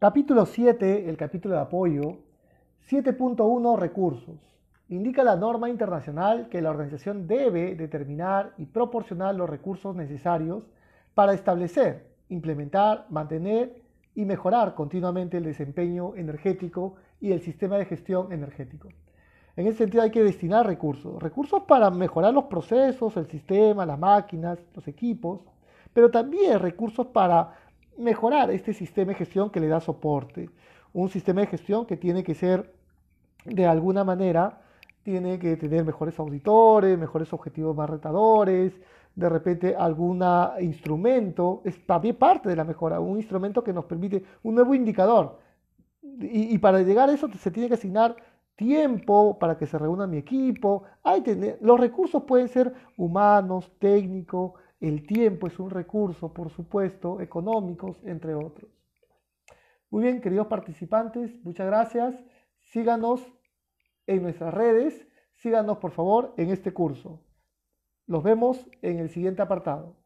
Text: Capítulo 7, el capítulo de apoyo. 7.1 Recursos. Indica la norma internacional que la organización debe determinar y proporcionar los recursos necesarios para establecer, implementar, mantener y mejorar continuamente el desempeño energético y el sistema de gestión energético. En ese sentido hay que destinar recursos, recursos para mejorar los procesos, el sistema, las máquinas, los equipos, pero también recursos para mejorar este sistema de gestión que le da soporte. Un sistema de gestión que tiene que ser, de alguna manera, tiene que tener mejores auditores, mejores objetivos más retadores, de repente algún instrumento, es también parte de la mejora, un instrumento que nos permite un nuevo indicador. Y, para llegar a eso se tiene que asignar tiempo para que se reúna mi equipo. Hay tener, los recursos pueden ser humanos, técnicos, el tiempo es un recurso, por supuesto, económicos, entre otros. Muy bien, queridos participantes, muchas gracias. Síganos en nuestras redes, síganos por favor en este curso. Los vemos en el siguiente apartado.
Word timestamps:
Capítulo 0.00 0.46
7, 0.46 1.10
el 1.10 1.16
capítulo 1.16 1.56
de 1.56 1.60
apoyo. 1.60 2.18
7.1 2.88 3.76
Recursos. 3.76 4.38
Indica 4.90 5.24
la 5.24 5.34
norma 5.34 5.68
internacional 5.68 6.48
que 6.48 6.62
la 6.62 6.70
organización 6.70 7.26
debe 7.26 7.74
determinar 7.74 8.54
y 8.58 8.66
proporcionar 8.66 9.34
los 9.34 9.50
recursos 9.50 9.96
necesarios 9.96 10.68
para 11.14 11.34
establecer, 11.34 12.06
implementar, 12.28 13.06
mantener 13.10 13.82
y 14.14 14.24
mejorar 14.24 14.76
continuamente 14.76 15.38
el 15.38 15.42
desempeño 15.42 16.14
energético 16.14 16.94
y 17.20 17.32
el 17.32 17.40
sistema 17.40 17.76
de 17.76 17.86
gestión 17.86 18.30
energético. 18.32 18.90
En 19.56 19.66
ese 19.66 19.78
sentido 19.78 20.04
hay 20.04 20.12
que 20.12 20.22
destinar 20.22 20.64
recursos, 20.64 21.20
recursos 21.20 21.64
para 21.64 21.90
mejorar 21.90 22.32
los 22.32 22.44
procesos, 22.44 23.16
el 23.16 23.26
sistema, 23.26 23.84
las 23.84 23.98
máquinas, 23.98 24.60
los 24.76 24.86
equipos, 24.86 25.40
pero 25.92 26.08
también 26.08 26.60
recursos 26.60 27.08
para 27.08 27.52
mejorar 27.98 28.50
este 28.50 28.72
sistema 28.72 29.12
de 29.12 29.18
gestión 29.18 29.50
que 29.50 29.60
le 29.60 29.68
da 29.68 29.80
soporte. 29.80 30.50
Un 30.92 31.08
sistema 31.08 31.42
de 31.42 31.48
gestión 31.48 31.84
que 31.86 31.96
tiene 31.96 32.22
que 32.22 32.34
ser, 32.34 32.72
de 33.44 33.66
alguna 33.66 34.04
manera, 34.04 34.62
tiene 35.02 35.38
que 35.38 35.56
tener 35.56 35.84
mejores 35.84 36.18
auditores, 36.18 36.98
mejores 36.98 37.32
objetivos 37.32 37.76
más 37.76 37.90
retadores, 37.90 38.72
de 39.14 39.28
repente 39.28 39.74
algún 39.74 40.22
instrumento, 40.60 41.60
es 41.64 41.84
también 41.86 42.16
parte 42.16 42.48
de 42.48 42.56
la 42.56 42.64
mejora, 42.64 43.00
un 43.00 43.16
instrumento 43.16 43.64
que 43.64 43.72
nos 43.72 43.84
permite 43.84 44.22
un 44.44 44.54
nuevo 44.54 44.74
indicador. 44.74 45.38
Y, 46.20 46.56
para 46.58 46.80
llegar 46.82 47.08
a 47.08 47.12
eso 47.12 47.28
se 47.28 47.50
tiene 47.50 47.68
que 47.68 47.74
asignar 47.74 48.16
tiempo 48.54 49.38
para 49.38 49.56
que 49.56 49.66
se 49.66 49.78
reúna 49.78 50.06
mi 50.06 50.18
equipo. 50.18 50.84
Hay 51.02 51.22
tener, 51.22 51.58
los 51.60 51.78
recursos 51.78 52.22
pueden 52.24 52.48
ser 52.48 52.72
humanos, 52.96 53.70
técnicos, 53.78 54.52
el 54.80 55.06
tiempo 55.06 55.46
es 55.46 55.58
un 55.58 55.70
recurso, 55.70 56.32
por 56.32 56.50
supuesto, 56.50 57.20
económicos, 57.20 58.00
entre 58.04 58.34
otros. 58.34 58.70
Muy 59.90 60.04
bien, 60.04 60.20
queridos 60.20 60.46
participantes, 60.46 61.42
muchas 61.44 61.66
gracias. 61.66 62.24
Síganos 62.60 63.26
en 64.06 64.22
nuestras 64.22 64.52
redes, 64.54 65.08
síganos 65.34 65.78
por 65.78 65.92
favor 65.92 66.34
en 66.36 66.50
este 66.50 66.72
curso. 66.72 67.24
Los 68.06 68.22
vemos 68.22 68.70
en 68.82 68.98
el 68.98 69.10
siguiente 69.10 69.42
apartado. 69.42 69.96